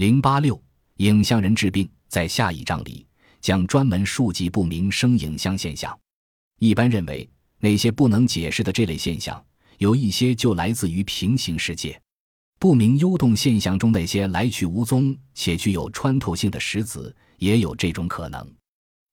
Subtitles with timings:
[0.00, 0.58] 零八六，
[0.96, 3.06] 影像人治病，在下一章里
[3.38, 5.94] 将专门述及不明声影像现象。
[6.58, 9.44] 一般认为，那些不能解释的这类现象，
[9.76, 12.00] 有一些就来自于平行世界。
[12.58, 18.50] 不明幽动现象中那些来去无踪且具有穿透性的石子，也有这种可能。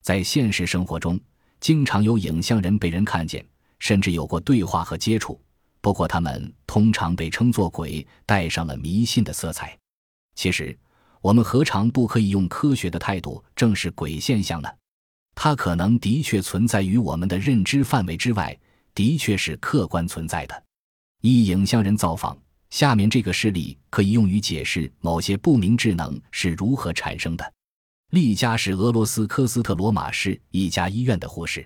[0.04, 1.20] 在现实生活中，
[1.60, 3.46] 经常有影像人被人看见，
[3.80, 5.38] 甚至有过对话和接触。
[5.82, 9.78] 不过，他们通常被称作鬼，带上了迷信的色彩。
[10.38, 10.78] 其实，
[11.20, 14.70] 我们何尝不可以用科学的态度正视鬼现象呢？
[15.34, 18.56] 它可能的确存在于我们的认知范围之外，
[18.94, 20.64] 的确是客观存在的。
[21.22, 22.38] 一影像人造访。
[22.70, 27.54] 下面这个事例可以用于解释某些不明智能是如何产生的。
[28.12, 31.66] 丽佳是俄罗斯科斯特罗马市一家医院的护士。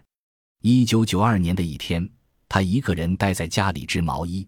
[0.61, 2.07] 一九九二年的一天，
[2.47, 4.47] 她一个人待在家里织毛衣。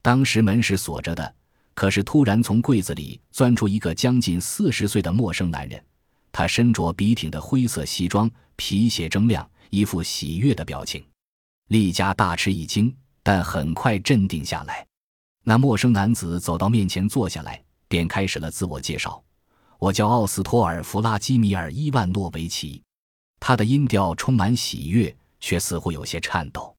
[0.00, 1.34] 当时门是锁着的，
[1.78, 5.80] 可是突然从柜子里钻出一个将近四十岁的陌生男人。
[6.32, 11.06] 他身着笔挺的灰色西装，皮鞋铮亮，一副喜悦的表情。
[11.68, 14.84] 丽佳大吃一惊，但很快镇定下来。
[15.44, 19.22] 那陌生男子走到面前坐下来，便开始了自我介绍
[19.78, 22.82] ：“我叫奥斯托尔·弗拉基米尔·伊万诺维奇。”
[23.38, 26.74] 他的音调充满喜悦，却似乎有些颤抖。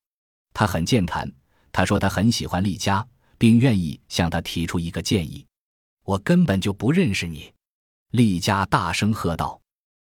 [0.53, 1.31] 他很健谈，
[1.71, 3.07] 他说他很喜欢丽佳，
[3.39, 5.43] 并愿意向他提出一个建议。
[6.05, 7.51] “我根本就不认识你！”
[8.11, 9.59] 丽佳大声喝道，“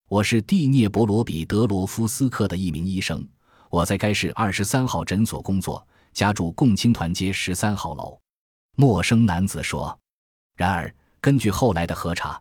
[0.09, 3.25] 我是蒂涅博罗比德罗夫斯克的一名医生，
[3.71, 8.19] 我在该市二十三号诊所工作，家住共青团街十三号楼。”
[8.77, 9.97] 陌生男子说
[10.57, 12.41] ：“然而，根据后来的核查，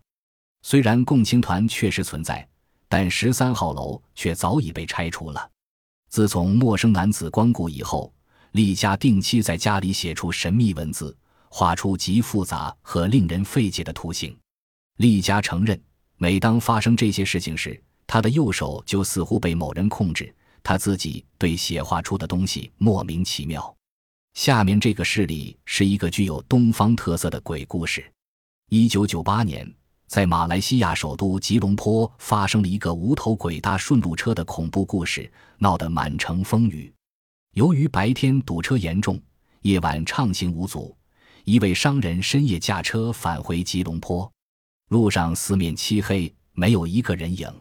[0.61, 2.47] 虽然共青团确实存在，
[2.87, 5.51] 但十三号楼却早已被拆除了。
[6.09, 8.13] 自从陌生男子光顾以后，
[8.57, 11.15] 丽佳定期在家里写出神秘文字，
[11.47, 14.35] 画出极复杂和令人费解的图形。
[14.95, 15.79] 丽佳承认，
[16.17, 20.33] 每当发生这些事情时，他的右手就似乎被某人控制，
[20.63, 23.71] 他自己对写画出的东西莫名其妙。”
[24.33, 28.03] 下面这个事例是一个具有东方特色的鬼故事。
[28.69, 29.71] 一九九八年，
[30.07, 36.91] 在马来西亚首都吉隆坡发生了一个无头鬼搭顺路车的恐怖故事，闹得满城风雨。
[37.57, 39.19] 由于白天堵车严重，
[39.63, 40.95] 夜晚畅行无阻，
[41.43, 44.31] 一位商人深夜驾车返回吉隆坡，
[44.89, 47.51] 路上四面漆黑，没有一个人影。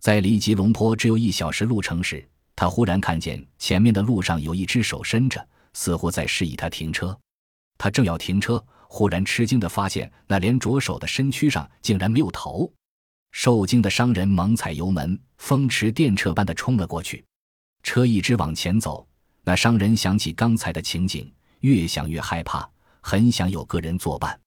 [0.00, 5.46] 在离吉隆坡只有一小时路程时，他忽然看见前面的路上有一只手伸着。
[5.74, 7.14] 似乎在示意他停车，
[7.76, 12.72] 他正要停车，忽然吃惊地发现那连着手的身躯上竟然没有头。
[13.32, 17.22] 受惊的商人猛踩油门，风驰电掣般地冲了过去。
[17.82, 19.06] 车一直往前走，
[19.48, 22.68] 那商人想起刚才的情景，越想越害怕，
[23.00, 24.38] 很想有个人作伴。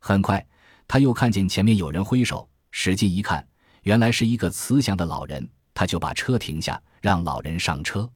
[0.00, 0.44] 很快，
[0.88, 3.46] 他又看见前面有人挥手，使劲一看，
[3.82, 8.10] 原来是一个慈祥的老人，他就把车停下，让老人上车。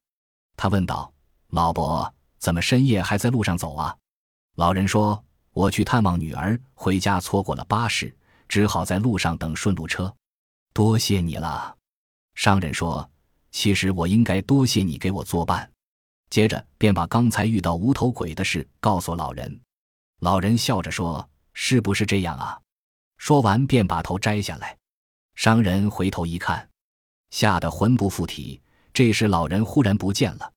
[0.57, 1.09] 他问道
[1.51, 3.95] ：“老伯。”怎么深夜还在路上走啊？
[4.57, 5.23] 老人说
[5.55, 8.13] ：“我去探望女儿，回家错过了巴士，
[8.49, 10.13] 只好在路上等顺路车。”
[10.75, 11.77] 多谢你了，
[12.33, 13.09] 商人说
[13.53, 15.71] ：“其实我应该多谢你给我作伴。”
[16.29, 19.61] 接着便把刚才遇到无头鬼的事告诉老人。
[20.21, 22.59] 老人笑着说：“是不是这样啊？”
[23.17, 24.77] 说完便把头摘下来。
[25.35, 26.67] 商人回头一看，
[27.29, 28.61] 吓得魂不附体。
[28.93, 30.51] 这时老人忽然不见了。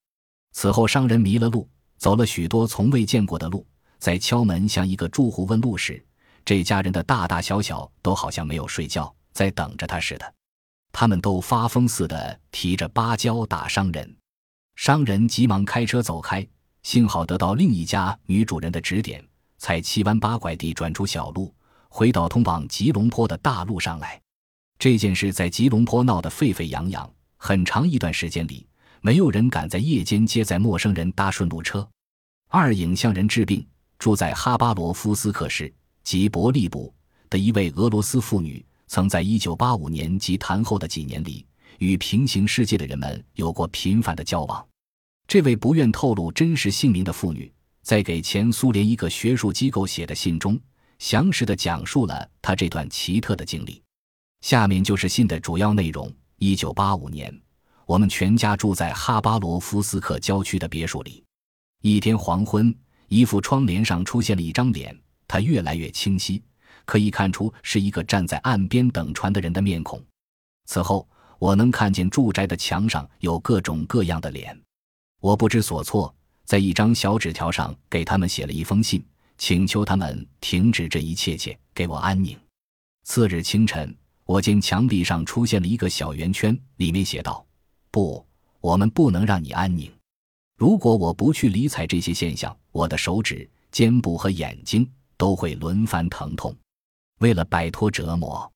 [0.52, 1.68] 此后商人迷了路。
[1.98, 3.66] 走了许多从未见过的路，
[3.98, 6.00] 在敲门向一个住户问路时，
[6.44, 10.34] 这家人的大大小小都好像没有睡觉，在等着他似的。
[10.92, 14.16] 他们都发疯似的提着芭蕉打商人，
[14.78, 16.46] 商人急忙开车走开。
[16.84, 19.22] 幸好得到另一家女主人的指点，
[19.58, 21.52] 才七弯八拐地转出小路，
[21.88, 24.18] 回到通往吉隆坡的大路上来。
[24.78, 28.64] 这件事在吉隆坡闹得沸沸扬扬，很长一段时间里。
[29.00, 31.86] 没有人敢在夜间接载陌生人搭顺路车。
[32.48, 33.66] 二影像人治病，
[33.98, 35.70] 住在哈巴罗夫斯克市
[36.04, 36.94] 及伯利布
[37.28, 41.44] 的一位俄罗斯妇女，曾在1985年及谈后的几年里，
[41.78, 44.64] 与平行世界的人们有过频繁的交往。
[45.28, 47.52] 这位不愿透露真实姓名的妇女，
[47.82, 50.58] 在给前苏联一个学术机构写的信中，
[50.98, 53.82] 详实的讲述了她这段奇特的经历。
[54.40, 57.40] 下面就是信的主要内容：1985年。
[57.84, 61.22] 我们全家住在哈巴罗夫斯克郊区的别墅里。
[61.82, 62.74] 一天黄昏，
[63.08, 66.42] 一副窗帘上出现了一张脸，它越来越清晰，
[66.86, 70.02] 可以看出是一个站在岸边等船的人的面孔。
[70.64, 71.06] 此后，
[71.38, 74.58] 我能看见住宅的墙上有各种各样的脸。
[75.20, 79.04] 我不知所措，在一张小纸条上给他们写了一封信，
[79.36, 82.38] 请求他们停止这一切，切给我安宁。
[83.02, 83.92] 次日清晨，
[84.24, 87.44] 我见墙壁上出现了一个小圆圈，里面写道
[87.90, 88.24] ：“不，
[88.60, 89.90] 我们不能让你安宁。
[90.56, 96.54] 如果我不去理睬这些现象，我的手指、肩部和眼睛都会轮番疼痛。
[97.18, 98.50] 为了摆脱折磨，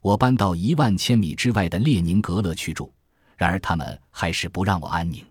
[0.00, 2.90] 我搬到一万千米之外的列宁格勒去住。
[3.36, 5.24] 然而他们还是不让我安宁。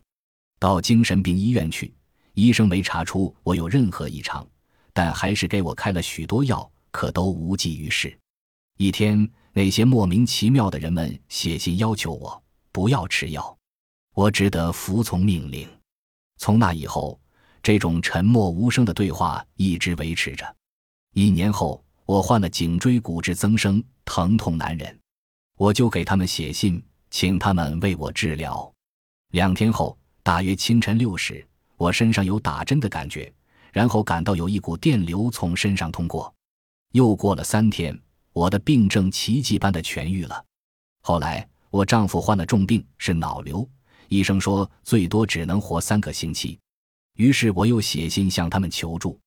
[0.60, 1.94] 到精神病医院去，
[2.34, 4.46] 医生没查出我有任何异常，
[4.94, 8.18] 但还是给我开了许多药，可都无济于事。
[8.78, 13.58] 一天，那些莫名其妙的人们写信要求我不要吃药，
[14.14, 15.68] 我只得服从命令。
[16.38, 17.20] 从那以后，
[17.64, 20.56] 这种沉默无声的对话一直维持着。
[21.14, 25.00] 一年后，我患了颈椎骨质增生，疼痛难忍，
[25.58, 28.72] 我就给他们写信，请他们为我治疗。
[29.32, 31.48] 两天后，大约清晨六时，
[31.78, 33.34] 我身上有打针的感觉，
[33.72, 36.36] 然后感到有一股电流从身上通过。
[36.92, 37.98] 又过了三天。
[38.34, 40.44] 我的病症奇迹般的痊愈了。
[41.02, 43.66] 后来，我丈夫患了重病，是脑瘤，
[44.10, 46.60] 医生说最多只能活三个星期。
[47.16, 49.18] 于是，我又写信向他们求助。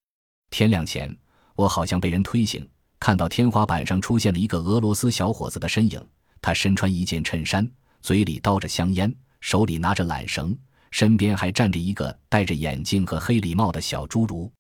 [0.50, 1.17] 天亮前，
[1.56, 2.69] 我好像被人推醒，
[2.99, 5.99] 看到天花板上出现了一个俄罗斯小伙子的身影。
[6.43, 7.67] 他身穿一件衬衫，
[8.03, 9.11] 嘴里叼着香烟，
[9.41, 10.55] 手里拿着缆绳，
[10.90, 14.52] 身边还站着一个戴着眼镜和黑礼帽的小侏儒。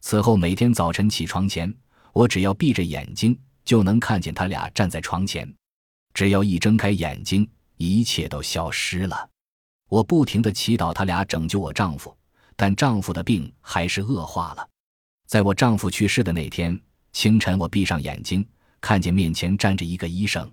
[0.00, 1.74] 此后，每天早晨起床前，
[2.12, 3.38] 我只要闭着眼睛。
[3.62, 5.48] 就能看见他俩站在床前，
[6.12, 9.28] 只要一睁开眼睛，一切都消失了。
[9.88, 12.16] 我不停地祈祷他俩拯救我丈夫，
[12.56, 14.68] 但丈夫的病还是恶化了。
[15.28, 16.80] 在我丈夫去世的那天
[17.12, 18.44] 清晨，我闭上眼睛，
[18.80, 20.50] 看见面前站着一个医生，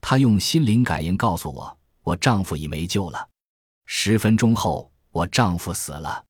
[0.00, 3.28] 他用心灵感应告诉我，我丈夫已没救了。
[3.90, 6.22] 十分钟后，我丈夫死了。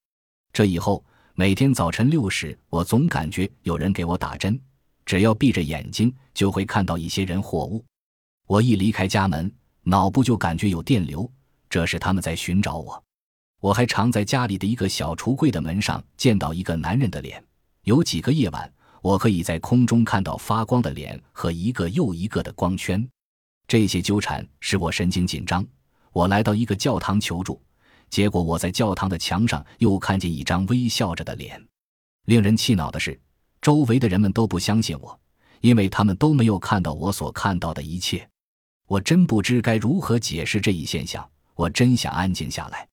[0.52, 4.58] 这以后，每天早晨六时，我总感觉有人给我打针。
[5.05, 7.84] 只要闭着眼睛，就会看到一些人或物。
[8.46, 9.52] 我一离开家门，
[9.82, 11.28] 脑部就感觉有电流，
[11.69, 13.02] 这是他们在寻找我。
[13.58, 17.44] 我还常在家里的一个小橱柜的门上见到一个男人的脸。
[17.82, 18.72] 有几个夜晚，
[19.02, 23.05] 我可以在空中看到发光的脸和一个又一个的光圈。
[23.66, 25.66] 这些纠缠使我神经紧张。
[26.19, 27.62] 我来到一个教堂求助，
[28.11, 31.65] 结果我在教堂的墙上又看见一张微笑着的脸。
[32.25, 33.20] 令人气恼的是。
[33.61, 35.20] 周围的人们都不相信我，
[35.61, 38.29] 因为他们都没有看到我所看到的一切。
[38.87, 41.29] 我真不知该如何解释这一现象。
[41.55, 42.88] 我真想安静下来。